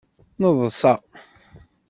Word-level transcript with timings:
Neḍsa. 0.39 0.93